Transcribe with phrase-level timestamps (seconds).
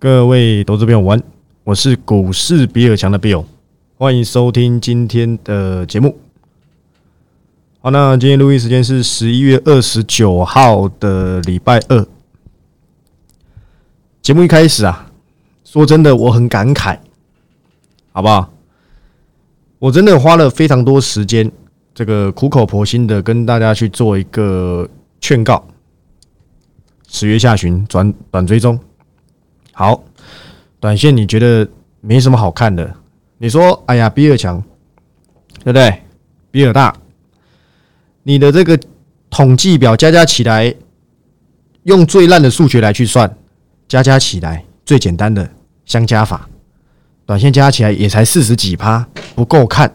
[0.00, 1.22] 各位投资朋友，晚，
[1.62, 3.44] 我是股市比尔强的 Bill，
[3.98, 6.18] 欢迎收听今天的节目。
[7.82, 12.06] 好，那今天录音时间是十一月二十九号的礼拜二。
[14.22, 15.12] 节目一开始啊，
[15.64, 16.98] 说真的，我很感慨，
[18.12, 18.50] 好不好？
[19.80, 21.52] 我真的花了非常多时间，
[21.94, 24.88] 这个苦口婆心的跟大家去做一个
[25.20, 25.62] 劝告。
[27.06, 28.80] 十月下旬转短追踪。
[29.80, 30.04] 好，
[30.78, 31.66] 短线你觉得
[32.02, 32.94] 没什么好看的？
[33.38, 34.62] 你说，哎呀，比尔强，
[35.64, 36.02] 对不对？
[36.50, 36.94] 比尔大，
[38.24, 38.78] 你的这个
[39.30, 40.74] 统计表加加起来，
[41.84, 43.34] 用最烂的数学来去算，
[43.88, 45.50] 加加起来最简单的
[45.86, 46.46] 相加法，
[47.24, 49.88] 短线加起来也才四十几趴，不够看，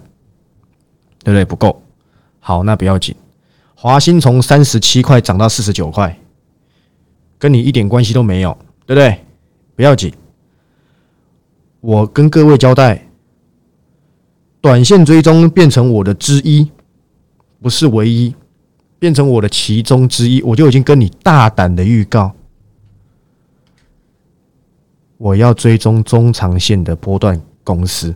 [1.23, 1.45] 对不对？
[1.45, 1.79] 不够。
[2.39, 3.15] 好，那不要紧，
[3.75, 6.17] 华兴从三十七块涨到四十九块，
[7.37, 9.21] 跟你一点关系都没有，对不对？
[9.75, 10.13] 不要紧，
[11.81, 13.05] 我跟各位交代，
[14.61, 16.71] 短线追踪变成我的之一，
[17.61, 18.33] 不是唯一，
[18.97, 22.31] 变成我的其中之一，我就已经跟你大胆的预告，
[25.17, 28.15] 我要追踪中长线的波段公司，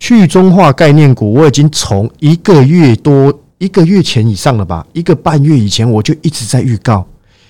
[0.00, 7.06] 去中化概念股，我已经从一个月多一个月前以上了吧，一个半月以前我就一直在预告，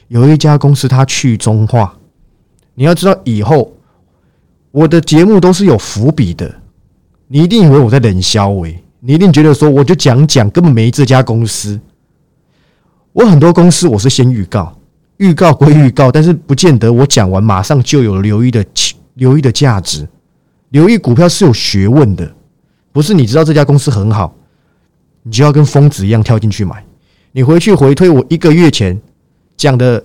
[0.08, 1.98] 有一家公司它去中化。
[2.78, 3.74] 你要知道，以后
[4.70, 6.54] 我的节目都是有伏笔的。
[7.26, 11.80] 你一定以为我在冷笑诶，你一定觉得说我就讲讲，根本没这家公司。
[13.14, 14.78] 我很多公司我是先预告，
[15.16, 18.62] 预告归预告，但是不见得我讲完马上就有留意的
[19.14, 20.06] 留意的价值。
[20.68, 22.30] 留意股票是有学问的，
[22.92, 24.36] 不是你知道这家公司很好，
[25.22, 26.84] 你就要跟疯子一样跳进去买。
[27.32, 29.00] 你回去回推我一个月前
[29.56, 30.04] 讲的。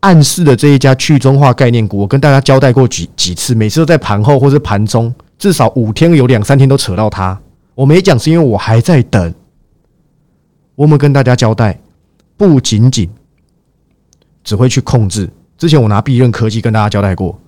[0.00, 7.38] 暗示的这一家去中化概念股，我跟大家交代过几几次，每次都在盘后或是盘中，至少五天有两三天都扯到它。
[7.74, 9.32] 我没讲是因为我还在等。
[10.74, 11.78] 我们跟大家交代，
[12.36, 13.10] 不仅仅
[14.42, 15.28] 只会去控制。
[15.58, 17.38] 之前我拿必润科技跟大家交代过，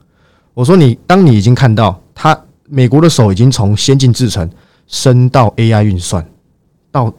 [0.52, 4.48] 我说你当你已经看到它，美国的手已经从先进制程
[4.86, 6.22] 升到 AI 运算，
[6.91, 7.10] 到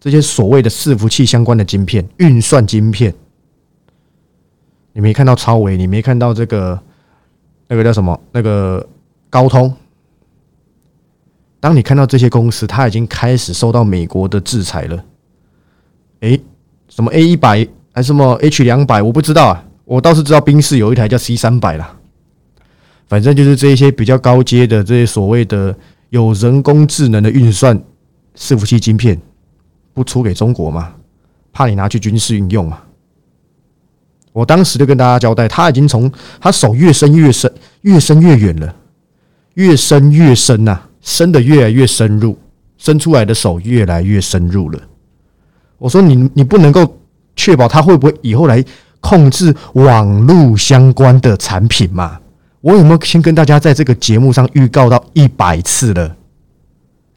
[0.00, 3.14] 这些所谓的伺服器相关的晶片、运算晶片。
[4.92, 6.78] 你没看到超维，你没看到这个
[7.68, 8.18] 那个叫什么？
[8.32, 8.86] 那个
[9.30, 9.72] 高通。
[11.60, 15.04] 当你看到这些公司，它已经开始受到美国的制裁了。
[16.20, 16.40] 诶，
[16.88, 19.00] 什么 A 一百还是什么 H 两百？
[19.00, 19.64] 我不知道啊。
[19.84, 21.96] 我倒是知道宾士有一台叫 C 三百啦。
[23.06, 25.76] 反正就是这一些比较高阶的这些所谓的
[26.10, 27.78] 有人工智能的运算
[28.36, 29.20] 伺服器晶片，
[29.92, 30.94] 不出给中国嘛？
[31.52, 32.82] 怕你拿去军事运用嘛？
[34.32, 36.10] 我当时就跟大家交代，他已经从
[36.40, 38.74] 他手越伸越深，越伸越远了，
[39.54, 42.38] 越伸越深呐，伸的越来越深入，
[42.78, 44.80] 伸出来的手越来越深入了。
[45.76, 46.98] 我说你你不能够
[47.36, 48.64] 确保他会不会以后来
[49.00, 52.18] 控制网络相关的产品嘛？
[52.62, 56.16] 我有没有先跟大家在这个节目上预告到一百次了？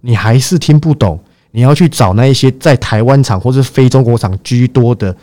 [0.01, 1.17] 你还是听不懂？
[1.51, 5.15] 你要去找那一些在台湾厂或是非中国厂居多的。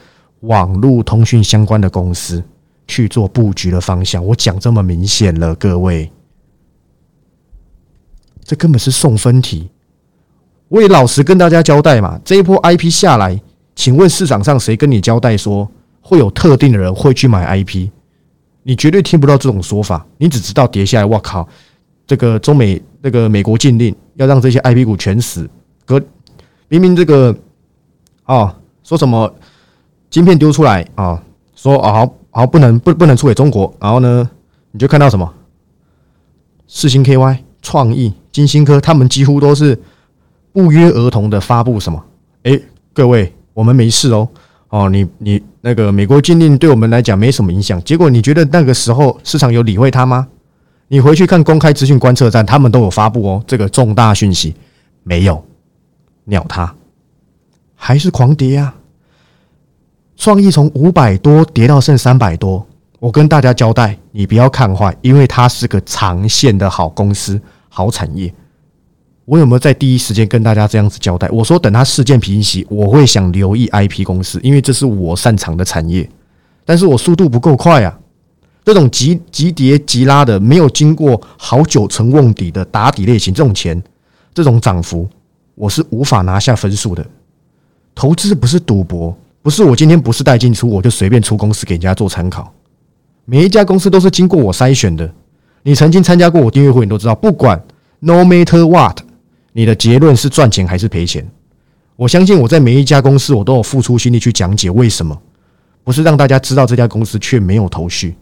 [0.42, 2.42] 网络通讯相关的公司
[2.86, 6.10] 去做布局的方向，我讲这么明显了，各位，
[8.44, 9.68] 这根本是送分题。
[10.68, 13.40] 我也老实跟大家交代嘛，这一波 IP 下来，
[13.76, 15.70] 请问市场上谁跟你交代说
[16.00, 17.88] 会有特定的人会去买 IP？
[18.64, 21.46] 你绝对听不到这种说法，你只知道跌下来，我靠，
[22.06, 25.48] 这个中美那个美国禁令要让这些 IP 股全死，
[25.86, 26.02] 可
[26.68, 27.36] 明明这个
[28.24, 28.52] 哦
[28.82, 29.32] 说什么？
[30.12, 31.20] 晶片丢出来啊，
[31.56, 34.28] 说啊好好不能不不能出给中国，然后呢，
[34.70, 35.32] 你就看到什么？
[36.68, 39.80] 四星 KY、创意、金星科，他们几乎都是
[40.52, 42.04] 不约而同的发布什么？
[42.42, 42.60] 哎，
[42.92, 44.28] 各位，我们没事哦，
[44.68, 47.82] 哦，你你那个美国禁令对我们来讲没什么影响。
[47.82, 50.28] 结果你觉得那个时候市场有理会它吗？
[50.88, 54.54] 你回去看公开资讯观测站，他们都有发布哦，这个重大讯息
[55.04, 55.42] 没有，
[56.24, 56.74] 鸟它，
[57.74, 58.74] 还是狂跌啊！
[60.22, 62.64] 创意从五百多跌到剩三百多，
[63.00, 68.32] 我跟大家交代，你不要看坏，因为它是个长线的好公司、好产业。
[69.24, 71.28] 我有没有在第一时间跟大家这样子交代？
[71.30, 76.08] 我说等它事件平息，我会想留意 IP 公司，因为这是我擅长的产业。
[76.64, 77.98] 但是我速度不够快啊，
[78.64, 83.82] 这种急急跌急拉的，没有经过好久成瓮底的打底类型，这种钱，
[84.32, 85.08] 这种涨幅，
[85.56, 87.04] 我是无法拿下分数的。
[87.92, 89.12] 投资不是赌博。
[89.42, 92.54] 不是我今天不是带进出，我就随便出公司给人家做参考。
[93.24, 95.12] 每一家公司都是经过我筛选的。
[95.64, 97.60] 你曾经参加过我订阅会，你都知道，不管
[98.00, 98.98] no matter what，
[99.52, 101.28] 你的结论是赚钱还是赔钱。
[101.96, 105.20] 我相信我在每一家公司，我都有付出心力去讲解为什么，
[105.84, 108.16] 不是让大家知道这家公司却没有头绪，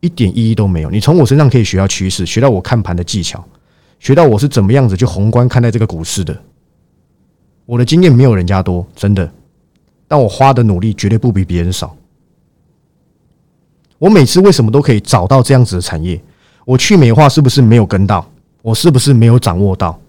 [0.00, 0.90] 一点意义都没有。
[0.90, 3.42] 你从我身上可以学到趋势，学到我看盘的技巧，
[3.98, 6.36] 学到我是怎么样子去宏观看待这个股市的。
[7.64, 9.30] 我的经验没有人家多，真的，
[10.10, 11.94] 但我花的努力绝对不比别人少。
[13.96, 16.20] 我每次为什么都可以找到这样子的产业？
[16.64, 18.28] 我去美化是不是没有跟到？
[18.60, 20.00] 我是不是没有掌握到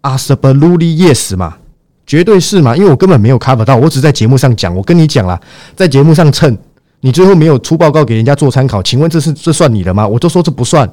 [0.00, 1.58] ？Absolutely yes 嘛，
[2.06, 4.74] 绝对是嘛，因为我根本没有 cover 到，我只在节目上讲。
[4.74, 5.38] 我跟你讲了，
[5.76, 6.56] 在节目上蹭，
[7.00, 10.08] 你最后没有出报告给人家做参考，请问这是这算你的吗？
[10.08, 10.90] 我就说这不算。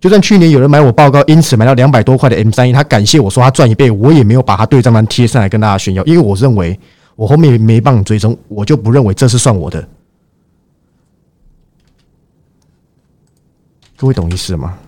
[0.00, 6.78] 就算去年有人买我报告，因此买到两百多块的 M 三一，他感谢我说他赚一倍，我也没有把他对账单贴上来跟大家炫耀，因为我认为
[7.16, 9.86] 我后面没帮你追踪，我就不认为这是算我的。
[13.94, 14.78] 各位懂意思吗？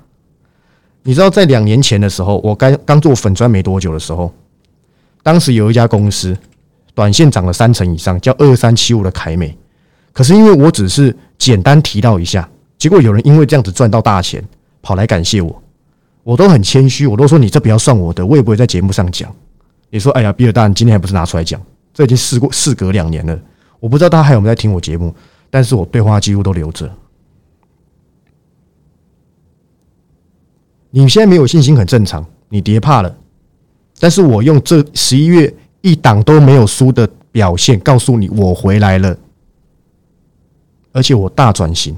[1.02, 4.32] 你知道在两年前的时候，我刚刚做粉砖没多久的时候，
[5.22, 6.34] 当时有一家公司
[6.94, 9.54] 短线涨了三成以上，叫二三七五的凯美。
[10.14, 12.48] 可是因为我只是简单提到一下，
[12.78, 14.42] 结果有人因为这样子赚到大钱，
[14.82, 15.62] 跑来感谢我，
[16.24, 19.34] 我都很谦虚，我都说你这不要算我的，我也不会在节目上讲。
[19.88, 21.60] 你说，哎呀，比尔大，人今天还不是拿出来讲？
[21.94, 23.38] 这已经事过事隔两年了，
[23.78, 25.14] 我不知道他还有没有在听我节目，
[25.50, 26.90] 但是我对话记录都留着。
[30.90, 33.16] 你现在没有信心很正常，你跌怕了。
[34.00, 39.16] 但是我用这十一月一档都没有输的表现告诉你，我回来了，
[40.92, 41.96] 而且我大转型。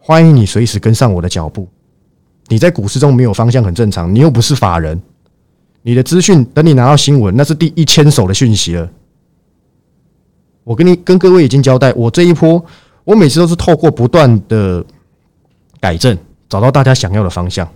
[0.00, 1.68] 欢迎你随时跟上我的脚步。
[2.48, 5.00] 你在股市中没有方向很正常，你又不是法人，
[5.82, 8.90] 你的资讯等你拿到新闻，那是第一千手的讯息了。
[10.64, 12.64] 我跟你跟各位已经交代，我这一波，
[13.04, 14.84] 我每次都是透过不断的
[15.78, 16.16] 改正。
[16.48, 17.68] 找到大家想要的方向，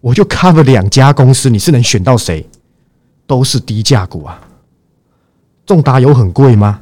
[0.00, 2.46] 我就 cover 两家公司，你是能选到谁？
[3.26, 4.40] 都是低价股啊！
[5.64, 6.80] 重达有很贵吗？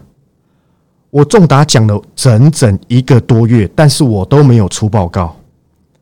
[1.11, 5.37] 我重达讲了整整一个多月，但是我都没有出报告。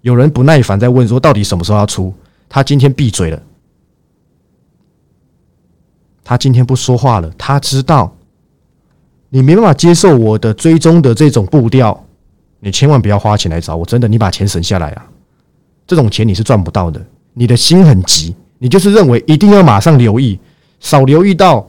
[0.03, 2.13] 有人不耐烦在问说，到底什么时候要出？
[2.49, 3.43] 他今天闭嘴了，
[6.23, 7.31] 他今天不说话了。
[7.37, 8.15] 他知道
[9.29, 12.05] 你没办法接受我的追踪的这种步调，
[12.61, 15.07] 你千万不要花钱来找我，真的，你把钱省下来啊！
[15.87, 20.39] 这种钱你是赚不到的，你的心很急，你就是认为一定要马上留意，
[20.81, 21.69] 少留意到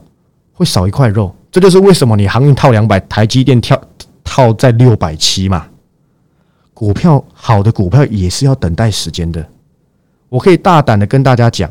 [0.53, 3.81] 会少一块肉，这就是为什么你航运套两百，台积电跳
[4.23, 5.67] 套在六百七嘛。
[6.73, 9.45] 股票好的股票也是要等待时间的，
[10.29, 11.69] 我可以大胆的跟大家讲，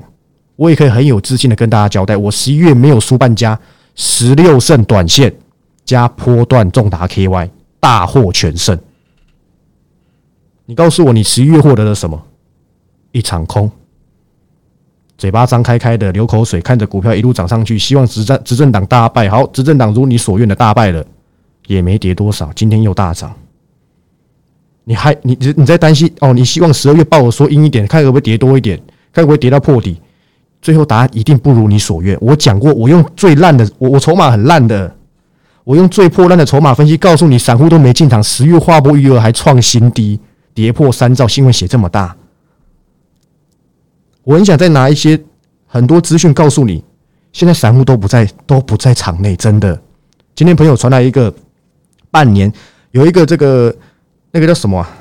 [0.57, 3.59] 我也可以很有自信的跟大家交代，我十一月没有输半家，
[3.95, 5.35] 十六胜短线
[5.85, 7.49] 加波段重达 KY
[7.81, 8.79] 大获全胜。
[10.67, 12.23] 你告诉我，你十一月获得了什么？
[13.13, 13.71] 一场空，
[15.19, 19.29] 嘴巴张开开的流口水，看着股票一路涨上去，希望执政执政党大败。
[19.29, 21.05] 好，执政党如你所愿的大败了，
[21.67, 23.35] 也没跌多少，今天又大涨。
[24.85, 26.33] 你还你你你在担心哦？
[26.33, 28.81] 你希望十二月报我说阴一点，看会不会跌多一点，
[29.13, 30.01] 看会不会跌到破底。
[30.63, 32.17] 最后答案一定不如你所愿。
[32.21, 34.95] 我讲过，我用最烂的，我我筹码很烂的，
[35.65, 40.19] 我用最破烂的筹码分析告诉你，散户都没进场，十月划拨余额还创新低，
[40.55, 42.17] 跌破三兆，新闻写这么大。
[44.29, 45.19] 我很想再拿一些
[45.67, 46.85] 很多资讯告诉你，
[47.33, 49.81] 现在散户都不在都不在场内，真的。
[50.35, 51.35] 今天朋友传来一个
[52.11, 52.53] 半年
[52.91, 53.75] 有一个这个
[54.31, 54.99] 那个叫什么啊？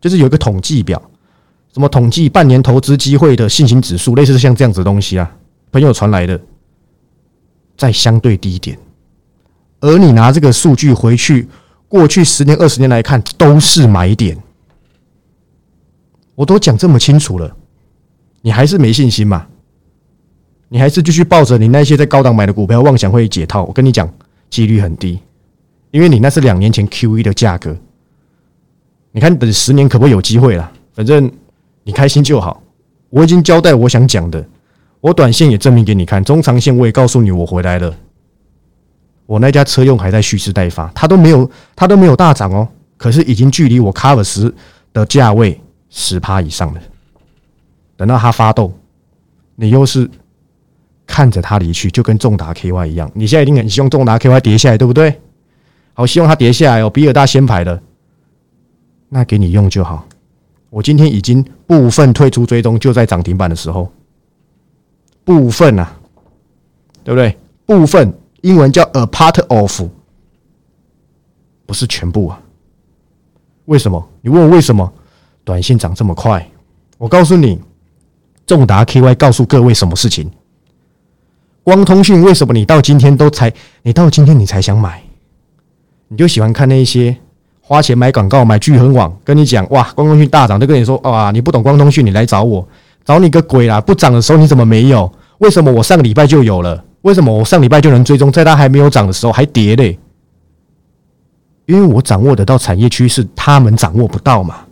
[0.00, 0.98] 就是有一个统计表，
[1.74, 5.30] 什么统计半年投资机会的信心指数，类似像这样子的东西啊。
[5.70, 6.40] 朋友传来的，
[7.76, 8.78] 在相对低点，
[9.80, 11.46] 而你拿这个数据回去，
[11.86, 14.42] 过去十年二十年来看都是买点，
[16.34, 17.54] 我都讲这么清楚了。
[18.48, 19.46] 你还是没信心嘛？
[20.70, 23.62] 你还是继续抱着你那些在高档买的股票，妄想会解套。
[23.64, 24.10] 我跟你讲，
[24.48, 25.18] 几率很低，
[25.90, 27.76] 因为你那是两年前 Q E 的价格。
[29.12, 30.72] 你看，等十年可不可以有机会了？
[30.94, 31.30] 反正
[31.82, 32.62] 你开心就好。
[33.10, 34.42] 我已经交代我想讲的，
[35.02, 37.94] 我短线也证明给你看，中长线我也告诉你我回来了。
[39.26, 42.66] 我那家车用还在蓄势待发，它都没有，它都没有大涨哦。
[42.96, 44.50] 可是已经距离我 Cover 十
[44.94, 46.80] 的价位十趴以上了。
[47.98, 48.72] 等到它发动，
[49.56, 50.08] 你又是
[51.04, 53.10] 看着它离去，就跟重达 KY 一样。
[53.12, 55.20] 你现在一定很希望重达 KY 跌下来，对不对？
[55.94, 56.88] 好，希望它跌下来哦。
[56.88, 57.82] 比尔大先排的，
[59.08, 60.06] 那给你用就好。
[60.70, 63.90] 我今天已经部分退出追踪，就在涨停板的时候，
[65.24, 65.92] 部分啊，
[67.02, 67.36] 对不对？
[67.66, 69.82] 部分英文叫 a part of，
[71.66, 72.40] 不是全部啊。
[73.64, 74.08] 为什么？
[74.20, 74.90] 你问我为什么？
[75.42, 76.48] 短线涨这么快？
[76.96, 77.60] 我告诉你，
[78.48, 80.30] 重达 KY 告诉各位什么事情？
[81.62, 83.52] 光通讯为什么你到今天都才？
[83.82, 85.02] 你到今天你才想买？
[86.08, 87.14] 你就喜欢看那些
[87.60, 92.66] 花钱买广告、买聚恒网，跟你讲哇，光通讯大涨，都跟你说哇，你不懂光通讯，你来找我，
[93.04, 93.78] 找你个鬼啦！
[93.82, 95.12] 不涨的时候你怎么没有？
[95.40, 96.82] 为什么我上个礼拜就有了？
[97.02, 99.98] 为什么我上礼拜就能追踪，在它还没有涨的时候还跌嘞？
[101.66, 104.64] 因为我掌握得到产业趋势，他们掌握不到嘛。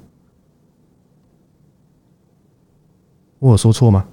[3.47, 4.05] 我有说错吗？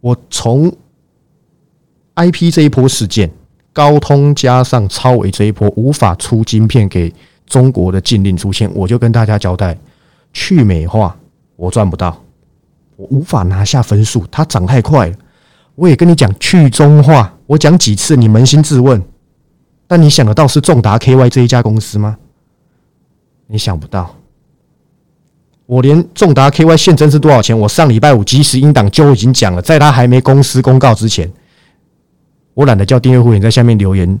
[0.00, 0.72] 我从
[2.14, 3.28] I P 这一波事件，
[3.72, 7.12] 高通加上超维这一波无法出晶片给
[7.46, 9.76] 中国的禁令出现，我就跟大家交代：
[10.32, 11.16] 去美化
[11.56, 12.22] 我赚不到，
[12.96, 15.16] 我无法拿下分数，它涨太快了。
[15.74, 19.02] 我也跟你讲去中化，我讲几次你扪心自问，
[19.88, 22.16] 但你想得到是重达 KY 这一家公司吗？
[23.48, 24.14] 你想不到。
[25.70, 27.56] 我连重达 KY 现增是多少钱？
[27.56, 31.30] 我上礼拜五即时应档就已经讲了，在他还没公司公告之前，
[32.54, 34.18] 我懒得叫订阅会员在下面留言，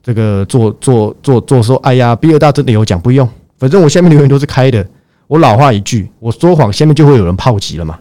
[0.00, 3.28] 这个做做做做说，哎呀，比尔大真的有讲不用，
[3.58, 4.86] 反正我下面留言都是开的。
[5.26, 7.98] 我老话一句，我说谎，下面就会有人炮击了嘛。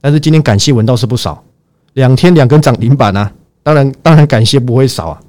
[0.00, 1.42] 但是今天感谢文倒是不少，
[1.94, 3.32] 两天两根涨停板啊，
[3.64, 5.20] 当然当然感谢不会少啊，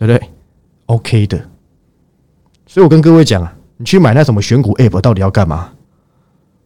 [0.00, 0.28] 对不对
[0.86, 1.38] ？OK 的，
[2.66, 3.54] 所以我跟各位讲啊。
[3.76, 5.72] 你去买那什么选股 App 到底要干嘛？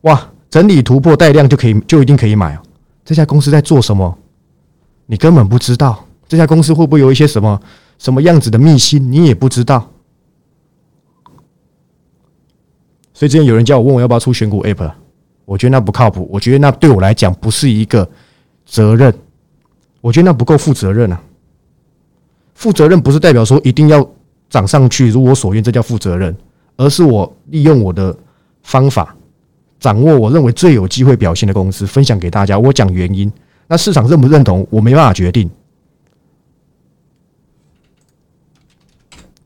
[0.03, 2.62] 哇，整理突破带量就可以，就一定可以买哦。
[3.05, 4.17] 这家公司在做什么？
[5.07, 6.05] 你根本不知道。
[6.29, 7.59] 这家公司会不会有一些什么
[7.99, 9.11] 什么样子的秘辛？
[9.11, 9.91] 你也不知道。
[13.15, 14.93] 所以之前有人叫我问我要不要出选股 App，
[15.47, 16.29] 我觉得那不靠谱。
[16.31, 18.09] 我觉得那对我来讲不是一个
[18.67, 19.12] 责任。
[20.00, 21.21] 我觉得那不够负责任啊。
[22.55, 24.09] 负责任不是代表说一定要
[24.50, 26.37] 涨上去如我所愿，这叫负责任。
[26.78, 28.16] 而是我利用我的
[28.62, 29.14] 方法，
[29.78, 32.58] 掌握我认为最有机会表现的公司，分享给大家。
[32.58, 33.30] 我讲原因，
[33.66, 35.50] 那市场认不认同，我没办法决定。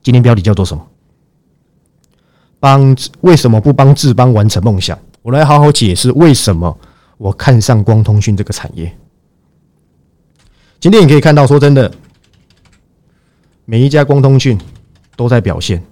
[0.03, 0.87] 今天标题叫做什么？
[2.61, 4.99] 帮为什么不帮志邦完成梦想？
[5.23, 6.79] 我来好好解释为什么
[7.17, 8.95] 我看上光通讯这个产业。
[10.81, 11.91] 今天你可以看到，说真的，
[13.65, 14.61] 每一家光通讯
[15.17, 15.83] 都在表现。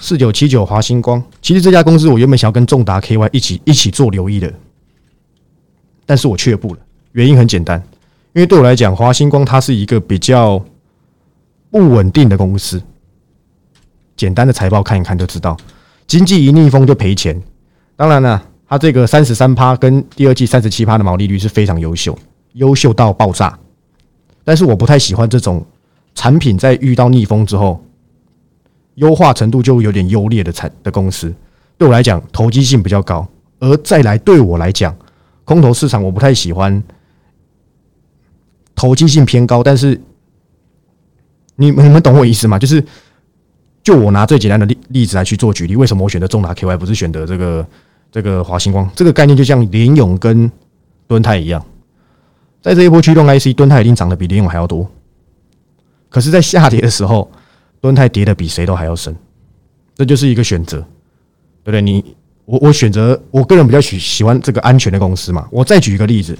[0.00, 4.52] 四九七九华星光，其实这家公司我原本想要跟重达 KY 一起一起做留意的，
[6.06, 6.80] 但是我却步了。
[7.12, 7.78] 原因很简单，
[8.32, 10.64] 因为对我来讲，华星光它是一个比较
[11.70, 12.82] 不稳定的公司。
[14.16, 15.56] 简单的财报看一看就知道，
[16.06, 17.40] 经济一逆风就赔钱。
[17.94, 22.18] 当然了，它这个三十三趴跟第二季三十七趴的毛利率是非常优秀，
[22.54, 23.58] 优秀到爆炸。
[24.44, 25.62] 但是我不太喜欢这种
[26.14, 27.84] 产品在遇到逆风之后。
[28.96, 31.32] 优化程度就有点优劣的产的公司，
[31.78, 33.26] 对我来讲投机性比较高。
[33.58, 34.94] 而再来对我来讲，
[35.44, 36.82] 空头市场我不太喜欢，
[38.74, 39.62] 投机性偏高。
[39.62, 40.00] 但是
[41.56, 42.58] 你你们懂我意思吗？
[42.58, 42.84] 就是
[43.82, 47.66] 就我拿最简单的例例子来去做举例，为什么我选择重达 KY 不是选择这个
[48.10, 48.90] 这个华星光？
[48.96, 50.50] 这个概念就像联勇跟
[51.06, 51.64] 敦泰一样，
[52.62, 54.90] 在这一波驱动 IC，敦泰已经涨得比联勇还要多。
[56.08, 57.30] 可是，在下跌的时候。
[57.80, 59.16] 吨泰跌的比谁都还要深，
[59.94, 60.78] 这就是一个选择，
[61.64, 61.80] 对不对？
[61.80, 62.04] 你
[62.44, 65.48] 我我选择，我个人比较喜喜欢这个安全的公司嘛。
[65.50, 66.36] 我再举一个例子，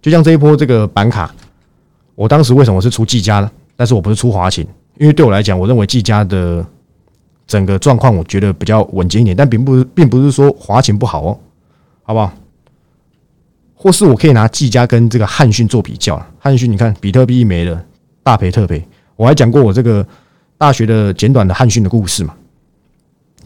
[0.00, 1.34] 就像这一波这个板卡，
[2.14, 3.50] 我当时为什么是出技嘉呢？
[3.74, 4.64] 但是我不是出华勤，
[4.98, 6.64] 因为对我来讲，我认为技嘉的
[7.46, 11.40] 整个状况我觉得比较稳健一点，但并不并不是说华勤不好哦，
[12.02, 12.32] 好不好？
[13.74, 17.84] 或是我可以拿技嘉跟这个汉讯做比较汉讯你看比特币没了，
[18.22, 20.06] 大赔特赔，我还讲过我这个。
[20.58, 22.34] 大学的简短的汉训的故事嘛，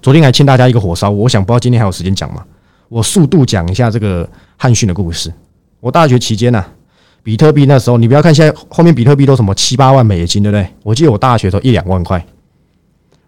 [0.01, 2.43] 昨天还欠大家一个火烧，我想不知道今天还有时间讲吗？
[2.89, 5.31] 我速度讲一下这个汉训的故事。
[5.79, 6.65] 我大学期间呢，
[7.23, 10.67] 比特币那时候，你不要看现在后面比特币都什么七八万美金，对不对？
[10.83, 12.25] 我记得我大学的时候一两万块，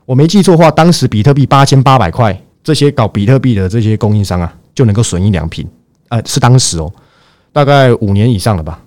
[0.07, 5.69] 我没记错话，当时比特币八千八百块，这些搞比特币的这些供应商啊，就能够损一两瓶，
[6.09, 6.91] 呃，是当时哦，
[7.53, 8.81] 大概五年以上了吧，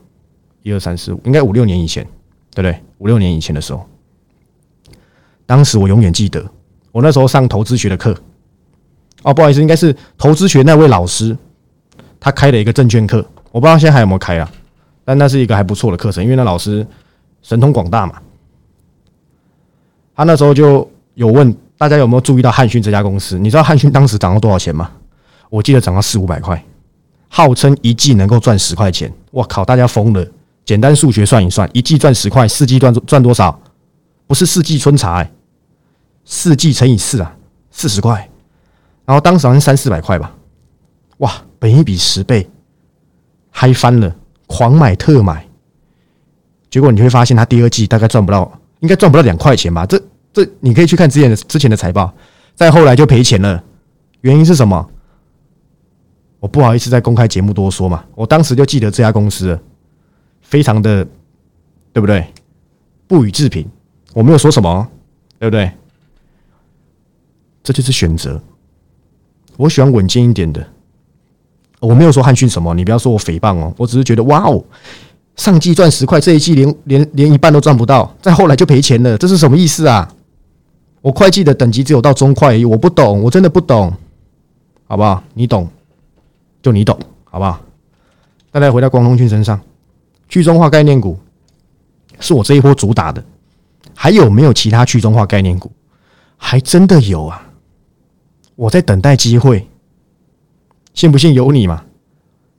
[0.63, 2.03] 一二三四五，应该五六年以前，
[2.55, 2.81] 对不对？
[2.97, 3.87] 五六年以前的时候。
[5.47, 6.45] 当时我永远记得，
[6.91, 8.15] 我那时候上投资学的课，
[9.23, 11.35] 哦，不好意思，应该是投资学那位老师，
[12.19, 14.51] 他开了一个证券课，我不知道现在还有没有开啊，
[15.03, 16.85] 但那是一个还不错的课程，因为那老师
[17.41, 18.21] 神通广大嘛。
[20.15, 23.39] 他那时候就有问大家有没有注意到汉讯这家公司？
[23.39, 24.91] 你知道汉讯当时涨到多少钱吗？
[25.49, 26.61] 我记得涨到四五百块，
[27.29, 29.13] 号称一季能够赚十块钱。
[29.31, 30.27] 我靠，大家疯了，
[30.65, 33.57] 简单数学算一算，一季赚十块，四季赚赚多少？
[34.25, 35.31] 不是四季春茶，哎，
[36.29, 37.33] 四季乘以四啊，
[37.71, 38.29] 四十块。
[39.05, 40.35] 然后当时好像三四百块吧，
[41.19, 42.47] 哇，本一比十倍，
[43.49, 44.13] 嗨翻了，
[44.45, 45.47] 狂买特买。
[46.69, 49.85] 结果你会发现，他第二季大概赚不到，应该赚不到两块钱吧？
[49.85, 49.97] 这
[50.33, 52.13] 这，你可以去看之前的之前的财报。
[52.53, 53.63] 再后来就赔钱了，
[54.19, 54.85] 原因是什么？
[56.41, 58.03] 我不好意思在公开节目多说嘛。
[58.13, 59.57] 我当时就记得这家公司，
[60.41, 61.07] 非常的，
[61.93, 62.27] 对不对？
[63.07, 63.65] 不予置评，
[64.13, 64.85] 我没有说什么，
[65.39, 65.71] 对不对？
[67.67, 68.41] 这就是选择。
[69.57, 70.65] 我喜欢稳健一点的，
[71.81, 74.63] 我没有说汉逊什么，你不要说我诽谤哦，我只是觉得哇哦，
[75.35, 80.09] 上季赚十块，这一季连连连一半都赚不到，再后来就赔钱了，这是什么意思啊？
[81.01, 83.93] 我会计的等级只有到中快而已，我不懂，我真的不懂，
[84.87, 85.21] 好不好？
[85.33, 85.67] 你懂，
[86.61, 87.59] 就你懂，好不好？
[88.53, 89.59] 再来回到光通讯身上，
[90.29, 91.19] 去中化概念股
[92.21, 93.21] 是我这一波主打的，
[93.93, 95.69] 还有没有其他去中化概念股？
[96.37, 97.43] 还真的有啊。
[98.57, 99.65] 我在等待机会，
[100.93, 101.83] 信不信由你嘛。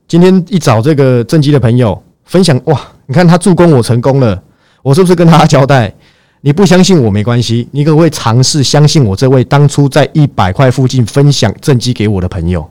[0.07, 4.41] 今天一找这个正机的朋友分享，哇，你看他助攻我成功了，
[4.83, 5.93] 我是不是跟他交代？
[6.41, 12.71] 你不相信我没关系，你可不可以尝试相信我这位当初在一百块附近分享正机给我的朋友？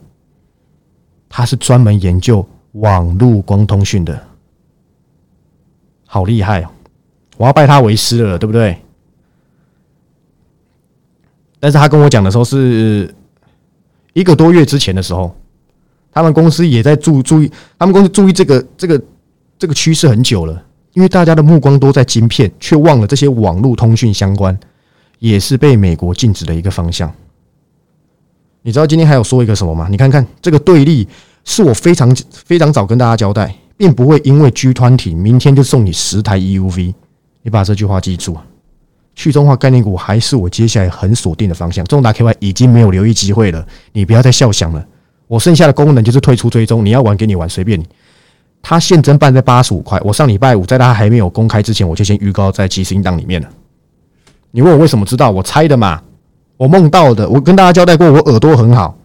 [1.27, 4.17] 他是专门研究网络光通讯的，
[6.05, 6.69] 好厉害哦！
[7.35, 8.77] 我要拜他为师了，对不对？
[11.59, 13.13] 但是他跟我讲的时候是。
[14.17, 15.31] 一个多月之前的时候，
[16.11, 18.99] 他们公司也在注注意，他们公司注意这个这个
[19.59, 20.59] 这个趋势很久了，
[20.93, 24.57] 因为大家的目光都在晶片，却忘了这些网络通讯相关，
[25.19, 27.13] 也是被美国禁止的一个方向。
[28.63, 29.87] 你知道今天还有说一个什么吗？
[29.87, 31.07] 你看看这个对立，
[31.43, 36.91] 是我非常非常早跟大家交代，并不会因为 G 团体明天就送你十台 EUV，
[37.43, 38.35] 你把这句话记住。
[39.17, 41.83] 去中化概念股还是我接下来很锁定的方向。
[41.85, 44.85] 重达 KY 已经没有留意机会了，你不要再笑想了。
[45.27, 47.85] 我剩下的功能就是退出追踪，你要玩给你玩，随便你。
[48.61, 53.49] 它现真办在八十五块，我上礼拜五在它还没有公开之前，我就先预告在即时音档里面了。
[54.51, 55.31] 你问我为什么知道？
[55.31, 55.99] 我猜的嘛，
[56.55, 57.27] 我梦到的。
[57.27, 58.95] 我跟大家交代过，我耳朵很好。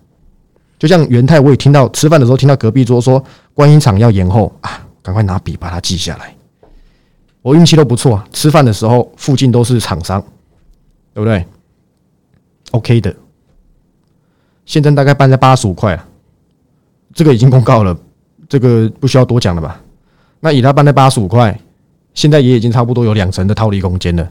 [0.79, 3.23] 就像元泰，我也听到吃饭的时候听到隔壁桌说
[3.55, 6.35] 观音厂要延后啊，赶快拿笔把它记下来。
[7.43, 10.23] 我运气都不错，吃饭的时候附近都是厂商，
[11.13, 11.45] 对不对
[12.71, 13.15] ？OK 的，
[14.65, 16.01] 现在大概办在八十五块，
[17.13, 17.97] 这个已经公告了，
[18.49, 19.81] 这个不需要多讲了吧？
[20.39, 21.59] 那以它办在八十五块，
[22.15, 24.31] 现在也已经差不多有两成的套利空间了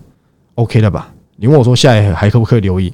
[0.55, 1.13] ，OK 了吧？
[1.35, 2.93] 你问我说下来还可不可以留意？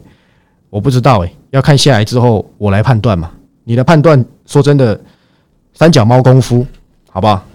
[0.72, 3.32] 我不知道诶，要看下来之后我来判断嘛。
[3.64, 5.00] 你的判断说真的，
[5.74, 6.66] 三脚猫功夫，
[7.12, 7.46] 好不好？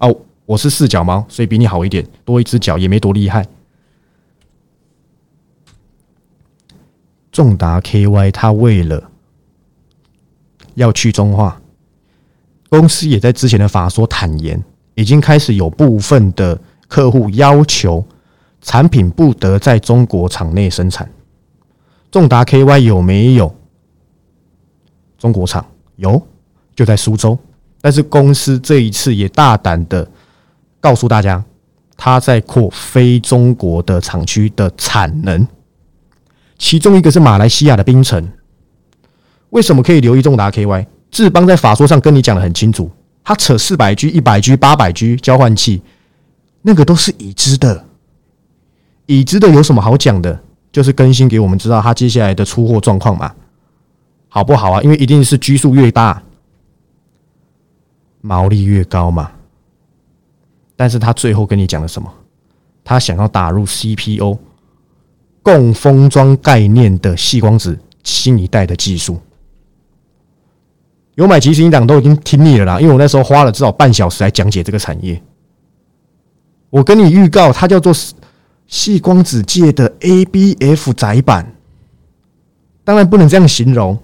[0.00, 0.14] 哦。
[0.48, 3.46] 我是四脚猫，所以比你好一点，多一只脚也没多厉害。
[7.30, 9.10] 重达 KY，他为了
[10.74, 11.60] 要去中化，
[12.70, 16.58] 公司也在之前的法说坦言，已经开始有部分的
[16.88, 18.02] 客户要求
[18.62, 21.06] 产品不得在中国厂内生产。
[22.10, 23.54] 重达 KY 有没有
[25.18, 25.62] 中国厂？
[25.96, 26.26] 有，
[26.74, 27.38] 就在苏州。
[27.82, 30.10] 但是公司这一次也大胆的。
[30.80, 31.44] 告诉大家，
[31.96, 35.46] 他在扩非中国的厂区的产能，
[36.56, 38.28] 其中一个是马来西亚的槟城。
[39.50, 40.86] 为什么可以留意重达 KY？
[41.10, 42.90] 智邦在法说上跟你讲的很清楚，
[43.24, 45.82] 他扯四百 G、一百 G、八百 G 交换器，
[46.62, 47.84] 那个都是已知的，
[49.06, 50.38] 已知的有什么好讲的？
[50.70, 53.34] 就是更新给我们知道他接下来的出货状况嘛，
[54.28, 54.82] 好不好啊？
[54.82, 56.22] 因为一定是 G 数越大，
[58.20, 59.32] 毛利越高嘛。
[60.78, 62.08] 但是他最后跟你讲了什么？
[62.84, 64.38] 他想要打入 CPO
[65.42, 69.18] 共封装概念的细光子新一代的技术。
[71.16, 75.20] 有买即时音档都已经听腻了啦，因为我那时候花了至少半小时来讲解这个产业。
[76.70, 77.92] 我跟你预告，它叫做
[78.68, 81.52] 细光子界的 ABF 窄板。
[82.84, 83.98] 当然不能这样形容，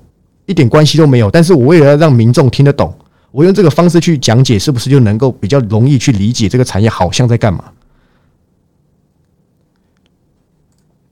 [0.47, 1.31] 一点关系都没有。
[1.31, 2.93] 但是我为了要让民众听得懂。
[3.35, 7.73] 我用这个方式去讲解，是不是就能够比较容易去理解这个产业好像在干嘛？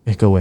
[0.05, 0.41] 哎，各位，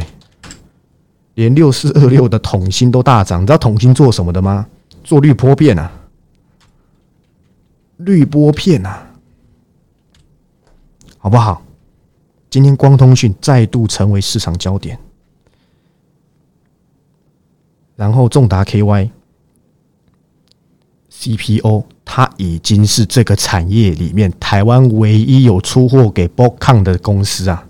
[1.33, 4.67] 连六四二六的统芯都大涨，你知道统芯做什么的吗？
[5.03, 5.91] 做滤波片啊，
[7.97, 9.07] 滤波片啊，
[11.17, 11.63] 好不好？
[12.51, 14.99] 今天光通讯再度成为市场焦点，
[17.95, 19.09] 然后重达 KY。
[21.21, 27.63] CPO 它已经是这个产业里面台湾唯一有出货给 b o c o n 的公司啊。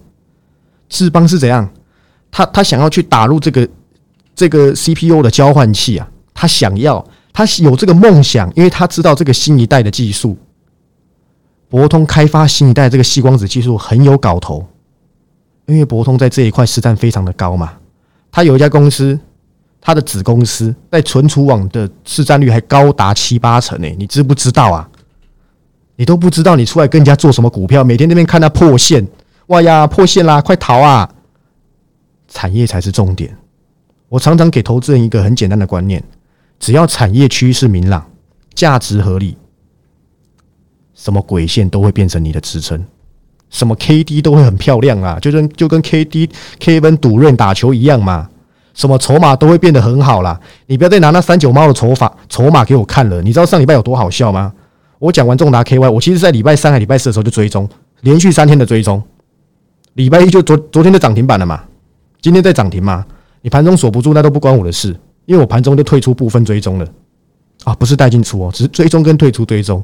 [0.87, 1.69] 智邦是怎样？
[2.31, 3.67] 他他想要去打入这个
[4.33, 10.37] 这个 CPU 的交换器啊，他想要，他有这个梦想，因为他知道这个新一代的技术，
[11.67, 14.65] 博通开发新一代这个细光子技术很有搞头，
[15.65, 17.73] 因为博通在这一块实战非常的高嘛。
[18.31, 19.19] 他有一家公司。
[19.81, 24.87] 他的子公司在存储网的市占率还高达七八成呢，你知不知道啊？
[25.95, 27.83] 你都不知道，你出来跟人家做什么股票？
[27.83, 29.05] 每天那边看他破线，
[29.47, 31.07] 哇呀，破线啦，快逃啊！
[32.27, 33.35] 产业才是重点。
[34.07, 36.03] 我常常给投资人一个很简单的观念：
[36.59, 38.09] 只要产业趋势明朗、
[38.55, 39.37] 价值合理，
[40.95, 42.83] 什么鬼线都会变成你的支撑，
[43.49, 48.29] 什么 K D 都会很漂亮啊，就跟就跟 K D K 分赌润打球一样嘛。
[48.81, 50.39] 什么筹码都会变得很好啦。
[50.65, 53.21] 你不要再拿那三九猫的筹法筹码给我看了。
[53.21, 54.51] 你知道上礼拜有多好笑吗？
[54.97, 58.99] 我讲完重达 KY，我其实在礼拜三还礼拜四的时候就追踪，连续三天的追踪。
[59.93, 61.61] 礼拜一就昨昨天就涨停板了嘛，
[62.21, 63.05] 今天在涨停嘛。
[63.43, 64.87] 你盘中锁不住，那都不关我的事，
[65.27, 66.87] 因为我盘中就退出部分追踪了
[67.65, 69.83] 啊，不是带进出哦，只是追踪跟退出追踪。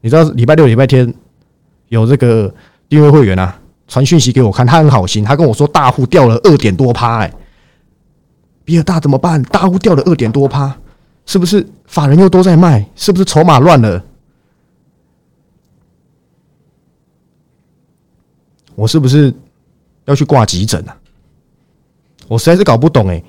[0.00, 1.14] 你知道礼拜六、礼拜天
[1.88, 2.52] 有这个
[2.88, 7.32] 订阅会员啊，传讯息给我看，他很好心，他跟我说大户掉了二点多趴，哎。
[8.64, 9.42] 比尔大怎么办？
[9.44, 10.76] 大户掉了二点多趴，
[11.26, 12.88] 是不是法人又都在卖？
[12.94, 14.04] 是不是筹码乱了？
[18.74, 19.32] 我是不是
[20.06, 20.96] 要去挂急诊啊？
[22.28, 23.22] 我实在是搞不懂哎，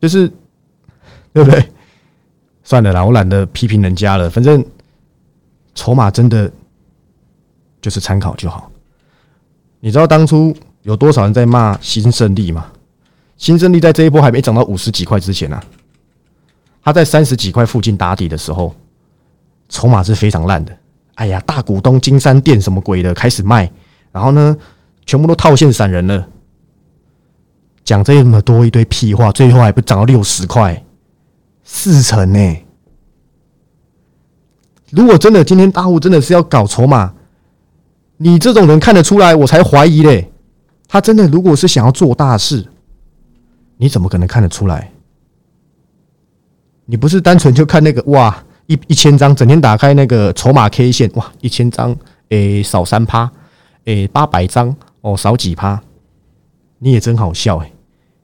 [0.00, 0.28] 就是
[1.32, 1.72] 对不对？
[2.64, 4.30] 算了啦，我懒得批评人家了。
[4.30, 4.64] 反正
[5.74, 6.50] 筹码真的
[7.80, 8.70] 就是参考就好。
[9.78, 10.56] 你知道当初？
[10.82, 12.66] 有多少人在骂新胜利嘛？
[13.36, 15.60] 新胜利在这一波还没涨到五十几块之前呢，
[16.82, 18.74] 他在三十几块附近打底的时候，
[19.68, 20.76] 筹码是非常烂的。
[21.14, 23.70] 哎呀，大股东金山店什么鬼的开始卖，
[24.10, 24.56] 然后呢，
[25.06, 26.26] 全部都套现散人了。
[27.84, 30.84] 讲这么多一堆屁话，最后还不涨到六十块，
[31.62, 32.64] 四成呢？
[34.90, 37.14] 如果真的今天大户真的是要搞筹码，
[38.16, 40.31] 你这种人看得出来，我才怀疑嘞。
[40.92, 42.66] 他真的，如果是想要做大事，
[43.78, 44.92] 你怎么可能看得出来？
[46.84, 51.96] 你不是单纯就看那个哇，一一千张，整天打开那个筹码 K 线，哇，一千张，
[52.28, 53.30] 诶，少三趴，
[53.86, 55.82] 诶，八百张，哦，少几趴，
[56.78, 57.72] 你也真好笑诶，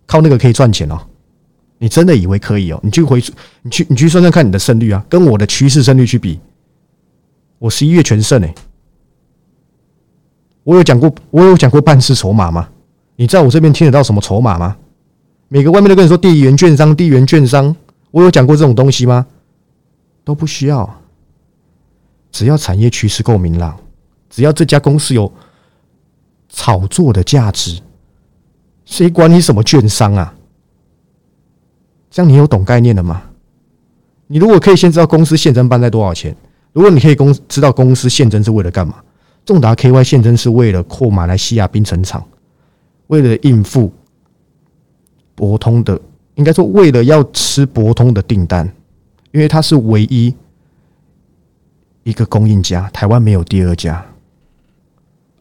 [0.04, 1.00] 靠那个可以赚钱哦，
[1.78, 2.78] 你真的以为可以哦？
[2.82, 3.18] 你去回，
[3.62, 6.38] 你去，你去算算看你的胜率啊，跟我的趋势胜率去比，
[7.58, 8.54] 我十一月全胜诶。
[10.68, 12.68] 我有讲过，我有讲过半次筹码吗？
[13.16, 14.76] 你在我这边听得到什么筹码吗？
[15.48, 17.74] 每个外面都跟你说地缘券商，地缘券商，
[18.10, 19.26] 我有讲过这种东西吗？
[20.24, 21.00] 都不需要，
[22.30, 23.80] 只要产业趋势够明朗，
[24.28, 25.32] 只要这家公司有
[26.50, 27.80] 炒作的价值，
[28.84, 30.34] 谁管你什么券商啊？
[32.10, 33.22] 这样你有懂概念了吗？
[34.26, 36.36] 你如果可以先知道公司现增办在多少钱，
[36.74, 38.96] 如果你可以公知道公司现增是为了干嘛？
[39.48, 42.22] 重达 KY 现增是为了扩马来西亚冰城厂，
[43.06, 43.90] 为了应付
[45.34, 45.98] 博通的，
[46.34, 48.70] 应该说为了要吃博通的订单，
[49.32, 50.34] 因为它是唯一
[52.02, 54.04] 一个供应家，台湾没有第二家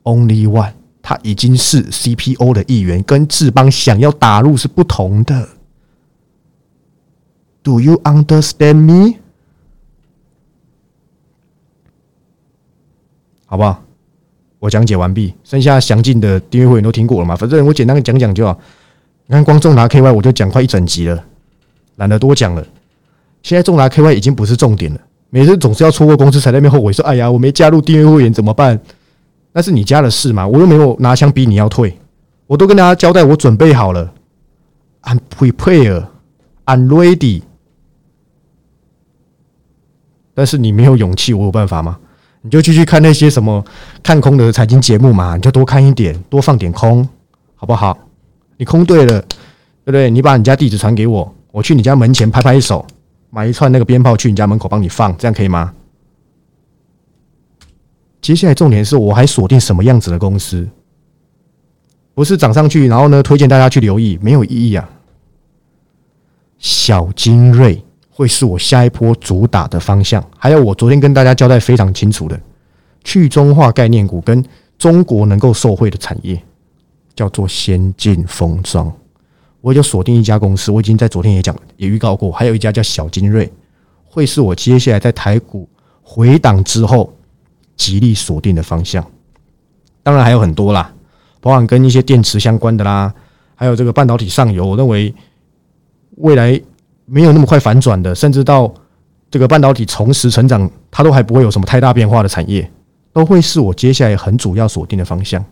[0.04, 5.50] ，Only One，它已经是 CPO 的一员，跟智邦想要打入是不同的。
[7.62, 9.18] Do you understand me？
[13.48, 13.84] 好不好？
[14.60, 17.36] 我讲解完毕，剩下详尽的订阅会员都听过了嘛？
[17.36, 18.60] 反正我简单的讲讲就好。
[19.28, 21.24] 你看，光重达 KY 我就讲快一整集了，
[21.98, 22.66] 懒得多讲了。
[23.44, 28.80] 现在重达 KY 已经不是重点了，每次总是要错过公司才在那边后悔说：“哎呀，我没加入订阅会员怎么办？”
[29.54, 31.98] 那是你家的事嘛，我又没有拿枪逼你要退，
[32.48, 34.14] 我都跟大家交代，我准备好了
[35.04, 36.06] ，I'm prepared,
[36.66, 37.42] I'm ready。
[40.34, 42.00] 但是你没有勇气，我有办法吗？
[42.48, 43.62] 你就继续看那些什么
[44.02, 47.06] 看空的财经节目嘛，你就多看一点，多放点空，
[47.56, 47.98] 好不好？
[48.56, 50.10] 你空对了，对不对？
[50.10, 52.88] 你把你家地址传给我，我去你家门前拍拍手，
[53.32, 55.74] 买一串那个鞭炮去你家门口帮你放，这样可以吗？
[58.22, 60.66] 接下来重点是我还锁定什么样子的公司，
[62.14, 64.90] 不是涨上去然后呢推荐大家去留意，没有意义啊。
[66.60, 67.84] 小精锐。
[68.18, 70.24] 会是我下一波主打的方向。
[70.40, 72.40] 还有，我昨天跟大家交代非常清楚的，
[73.04, 74.44] 去中化概念股跟
[74.80, 76.42] 中国能够受惠的产业，
[77.16, 78.92] 叫做先进封装。
[79.62, 83.48] 我就锁定一家公司，我已经在昨天也讲也预告过，还有一家叫小金瑞。
[84.04, 85.70] 会是我接下来在台股
[86.02, 87.14] 回档之后
[87.76, 89.06] 极力锁定的方向。
[90.02, 90.92] 当然还有很多啦，
[91.40, 93.14] 包含跟一些电池相关的啦，
[93.54, 95.14] 还有这个半导体上游，我认为
[96.16, 96.60] 未来
[97.10, 98.72] 没有那么快反转的，甚至到
[99.32, 102.70] 这个半导体重拾成长，它都还不会有什么太大变化的产业，
[103.14, 105.44] 都会是我接下来很主要锁定的方向。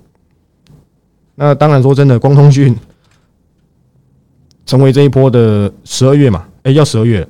[1.35, 2.75] 那当然说真的，光通讯
[4.65, 7.25] 成为这一波的十二月嘛，哎，要十二月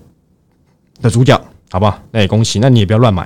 [1.02, 1.40] 的主角，
[1.72, 2.00] 好不好？
[2.12, 2.60] 那也恭喜。
[2.60, 3.26] 那你也不要乱买，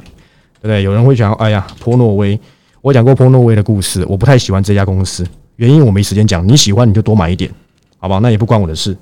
[0.62, 0.84] 对不对？
[0.84, 2.40] 有人会想，哎呀，波诺威，
[2.82, 5.26] 我讲过波诺威的故事，我不太喜欢这家公司，
[5.58, 6.48] 原因我没时间讲。
[6.48, 7.52] 你喜欢你就多买一点，
[7.98, 8.20] 好不好？
[8.20, 8.98] 那也不关我的事。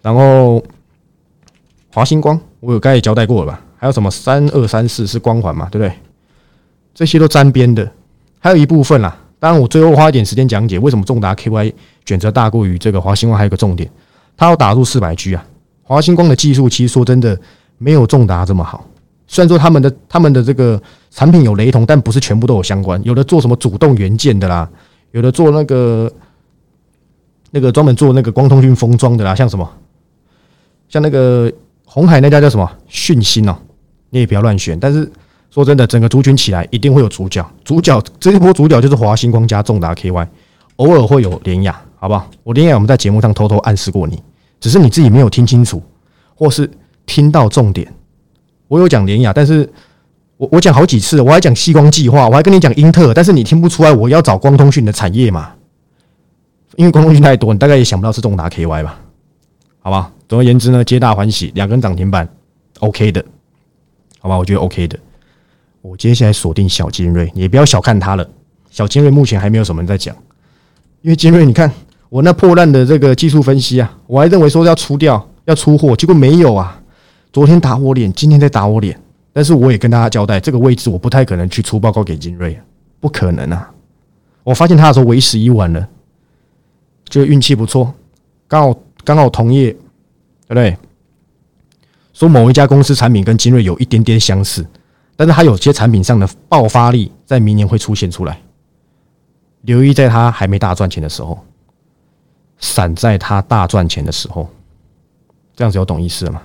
[0.00, 0.62] 然后
[1.92, 3.60] 华星光，我有刚才交代过了吧？
[3.76, 5.92] 还有什么三二三四是光环嘛，对不对？
[6.94, 7.90] 这些都沾边的，
[8.38, 9.16] 还有一部分啦。
[9.38, 11.72] 当然，我最后花一点时间讲解为什么重达 KY
[12.04, 13.38] 选择大过于这个华星光。
[13.38, 13.88] 还有一个重点，
[14.36, 15.46] 它要打入四百 G 啊。
[15.82, 17.38] 华星光的技术其实说真的
[17.78, 18.84] 没有重达这么好。
[19.28, 23.00] 虽然说他们的他们的这个产品有雷同，但不是全部都有相关。
[23.04, 24.68] 有的做什么主动元件的啦，
[25.12, 26.12] 有的做那个
[27.52, 29.70] 那个专门做那个光通讯封装的啦，像什么
[30.88, 31.52] 像那个
[31.88, 33.56] 红海那家叫什么讯芯哦，
[34.10, 34.78] 你也不要乱选。
[34.78, 35.10] 但是。
[35.50, 40.28] 说真的，整个族群起来一定会有主角，主角这一波主角就是华星光加重达 KY，
[40.76, 42.28] 偶尔会有联雅，好不好？
[42.42, 44.22] 我联雅我们在节目上偷偷暗示过你，
[44.60, 45.82] 只是你自己没有听清楚，
[46.34, 46.70] 或是
[47.06, 47.90] 听到重点。
[48.68, 49.68] 我有讲联雅，但是
[50.36, 55.52] 我我讲好几次，我还讲西光计划，我还跟你讲英特尔，但是你听不出来我要找光通讯的产业嘛？
[56.76, 59.00] 因为光通讯太多，你大概也想不到是重达 KY 吧？
[59.80, 62.28] 好吧，总而言之呢，皆大欢喜，两根涨停板
[62.80, 63.24] ，OK 的，
[64.20, 64.36] 好吧？
[64.36, 64.98] 我觉得 OK 的。
[65.80, 68.28] 我接下来锁定小金瑞，也不要小看它了。
[68.70, 70.14] 小金瑞目前还没有什么人在讲，
[71.00, 71.72] 因为金瑞，你看
[72.10, 76.78] 我那破烂的这个技术分析啊，我还认为说要出掉、要出货，结果没有啊。
[77.32, 79.00] 昨天打我脸，今天在打我脸，
[79.32, 82.58] 但是我也跟大家交代，这个位置我不太可能去出报告给金瑞，
[83.00, 83.70] 不可能啊。
[84.44, 85.88] 我发现他的时候为时已晚了，
[87.08, 87.94] 就运气不错，
[88.46, 89.74] 刚好刚好同业，
[90.48, 90.76] 对不对？
[92.12, 94.66] 说某一家公司产品跟金瑞有一点点相似。
[95.14, 98.40] 但是它有些产品上的爆发力在明年会出现出来，
[99.62, 101.44] 留意在它还没大赚钱的时候，
[102.58, 104.48] 闪在它大赚钱的时候，
[105.56, 106.40] 这样子有懂意思吗？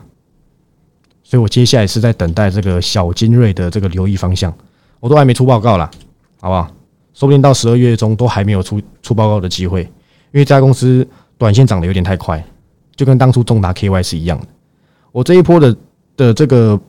[1.22, 4.52] 所以我接下来是在等待这个小精锐的这个留意方向，
[5.00, 5.92] 我都还没出报告啦，
[6.42, 6.68] 好不好？
[7.14, 12.44] 说不定到十二月中都还没有出出报告的机会，因为这家公司短线涨得有点太快，
[12.96, 14.48] 就跟当初重达 KY 是一样的。
[15.12, 15.76] 我这一波的
[16.18, 16.80] 的这个。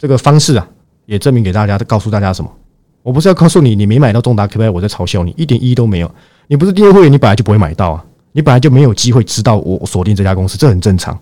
[0.00, 0.66] 这个方式啊，
[1.04, 2.50] 也证明给大家，告诉大家什么？
[3.02, 6.10] 我不是要告诉你，你没买到重达 KY，我在嘲笑你，一点意义都没有。
[6.46, 11.20] 你不是订阅会员，你本来就不会买到啊，你本来就没有机会知道我锁定这家公司，这很正常。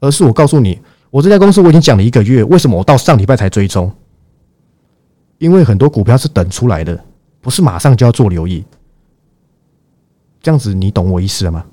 [0.00, 0.80] 而是我告诉你，
[1.10, 3.92] 我这家公司我已经讲了一个月，为什么我到上礼拜才追踪？
[5.36, 6.98] 因为很多股票是等出来的，
[7.42, 8.64] 不是马上就要做留意。
[10.40, 11.66] 这样子你懂我意思了吗？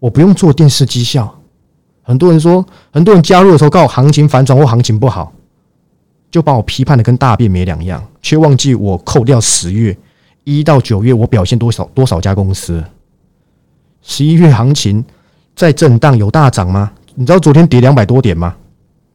[0.00, 1.32] 我不用做电视绩效。
[2.02, 5.32] 很多人说，很多人加入的时候，告行情反转或行情不好，
[6.30, 9.96] 就把我批判的跟大便没两样，却忘记我扣掉十月
[10.42, 12.82] 一到九月我表现多少多少家公司。
[14.02, 15.04] 十一月行情
[15.54, 16.90] 在震荡有大涨吗？
[17.14, 18.56] 你知道昨天跌两百多点吗？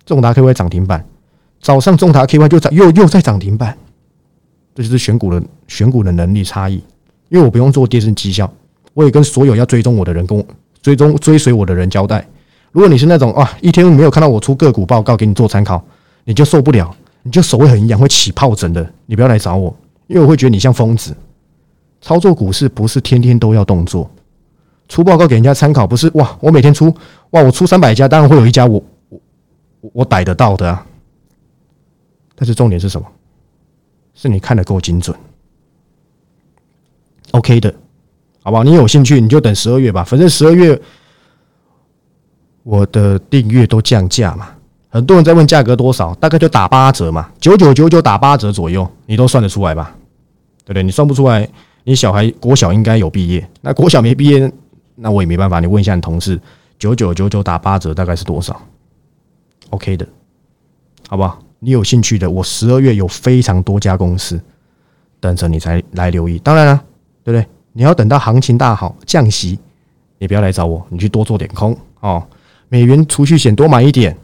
[0.06, 1.04] 重达 KY 涨停板，
[1.60, 3.76] 早上重达 KY 就涨又又在涨停板，
[4.76, 6.76] 这就是选股的选股的能力差异。
[7.30, 8.50] 因为我不用做电视绩效，
[8.94, 10.46] 我也跟所有要追踪我的人，跟我
[10.86, 12.24] 追踪追随我的人交代。
[12.72, 15.84] 如果你是那种啊，一天没有看到我出个股报告给你做参考，
[16.26, 18.88] 你就受不了，你就手会很痒，会起疱疹的。
[19.08, 21.18] 你不要来找我，因为我会觉得你像疯子。
[22.02, 24.08] 操作股市不是天天都要动作，
[24.88, 26.38] 出报告给人家参考不是哇？
[26.40, 26.96] 我每天出
[27.32, 29.20] 哇，我出三百家，当然会有一家我我
[29.92, 30.86] 我逮得到的啊。
[32.36, 33.08] 但是重点是什么？
[34.14, 35.18] 是你看的够精准
[37.32, 37.74] ，OK 的，
[38.46, 38.64] 好不好？
[38.64, 40.80] 你有兴趣你就等十二月吧，反正十二月。
[42.62, 44.50] 我的订阅都降价嘛，
[44.90, 49.96] 很多人在问价格多少，大概就打八折嘛，九九九九打八折左右，你都算得出来吧？
[50.64, 50.82] 对不对？
[50.82, 51.48] 你算不出来，
[51.84, 54.52] 你小孩国小应该有毕业，那国小没毕业，
[54.96, 55.60] 那我也没办法。
[55.60, 56.42] 你问一下你同事，
[56.80, 58.60] 九九九九打八折大概是多少
[59.70, 60.08] ？OK 的，
[61.08, 61.40] 好不好？
[61.60, 64.42] 你有兴趣的，我十二月有非常多家公司
[65.20, 66.40] 等着你才来留意。
[66.40, 66.84] 当然了，
[67.24, 67.48] 对不对？
[67.78, 69.60] 你要等到行情大好降息，
[70.18, 72.26] 你不要来找我，你去多做点空哦。
[72.70, 74.16] 美元储蓄险多买一点，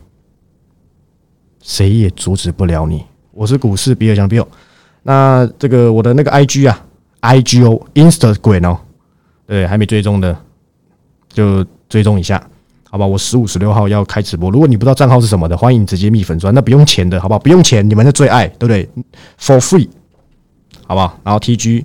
[1.61, 3.03] 谁也阻止不了你。
[3.33, 4.47] 我是股市比尔江 Bill，
[5.03, 6.85] 那这个我的那个 IG 啊
[7.19, 8.79] I G O，Instagram 哦，
[9.45, 10.33] 对，还没追踪的
[11.27, 12.41] 就追踪一下，
[12.89, 13.05] 好吧？
[13.05, 17.39] 我十五、十六号要开直播，如果你不知道账号是什么的，欢迎直接密粉砖，那不用钱的，好不好？
[17.39, 18.89] 不用钱，你们的最爱，对不对
[19.37, 19.89] ？For free，
[20.87, 21.19] 好不好？
[21.25, 21.83] 然后 TG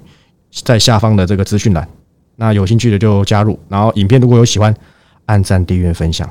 [0.64, 1.88] 在下方的这个资讯栏，
[2.36, 3.58] 那有兴趣的就加入。
[3.68, 4.74] 然后影片如果有喜欢，
[5.26, 6.28] 按赞、订阅、分享。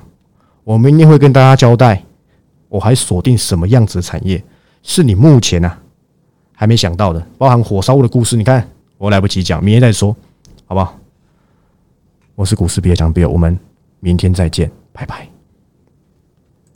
[0.64, 2.04] 我明天会跟大家交代，
[2.70, 4.44] 我还锁定什么样子的产业
[4.82, 5.72] 是你目前呢
[6.54, 8.36] 还没想到的，包含火烧的故事。
[8.36, 10.16] 你看我来不及讲，明天再说，
[10.66, 10.98] 好不好？
[12.34, 13.58] 我是股市别讲别，我们
[14.00, 15.35] 明天再见，拜拜。